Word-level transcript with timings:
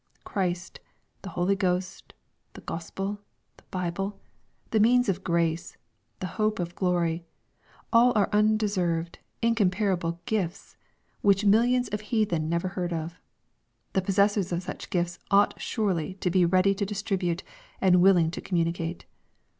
Christ, 0.23 0.79
the 1.21 1.29
Holy 1.29 1.55
Ghost, 1.55 2.13
the 2.53 2.61
Gospel, 2.61 3.19
the 3.57 3.63
Bible, 3.69 4.19
the 4.71 4.79
means 4.79 5.07
of 5.07 5.23
grace, 5.23 5.77
the 6.21 6.25
hope 6.41 6.57
of 6.57 6.73
glory, 6.73 7.23
all 7.93 8.11
are 8.15 8.27
undeserved, 8.33 9.19
incomparable 9.43 10.19
gifts^ 10.25 10.75
which 11.21 11.45
millions 11.45 11.87
of 11.89 12.01
heathen 12.01 12.49
never 12.49 12.69
heard 12.69 12.91
of. 12.93 13.19
The 13.93 14.01
possessors 14.01 14.51
of 14.51 14.63
such 14.63 14.89
gifts 14.89 15.19
ought 15.29 15.61
surely 15.61 16.15
to 16.15 16.31
be 16.31 16.45
'^ 16.47 16.51
ready 16.51 16.73
to 16.73 16.83
distribute" 16.83 17.43
and" 17.79 18.01
willing 18.01 18.31
to 18.31 18.41
communicate." 18.41 19.05